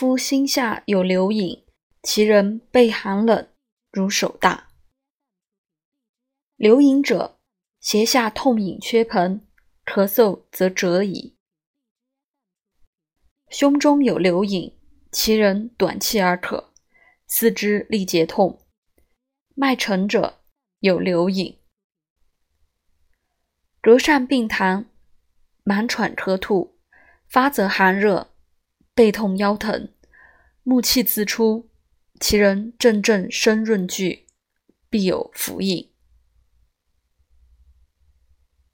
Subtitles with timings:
[0.00, 1.62] 夫心下有流隐，
[2.02, 3.50] 其人背寒冷
[3.92, 4.70] 如手大。
[6.56, 7.38] 流隐者，
[7.80, 9.46] 胁下痛饮缺盆，
[9.84, 11.36] 咳嗽则折矣。
[13.50, 14.74] 胸中有流隐，
[15.12, 16.72] 其人短气而渴，
[17.26, 18.66] 四肢力竭痛。
[19.54, 20.42] 脉沉者
[20.78, 21.60] 有流隐。
[23.82, 24.86] 隔扇病痰，
[25.62, 26.78] 满喘咳吐，
[27.28, 28.29] 发则寒热，
[29.00, 29.88] 背痛腰疼，
[30.62, 31.70] 木气自出，
[32.20, 34.26] 其人阵阵声润剧，
[34.90, 35.88] 必有福应。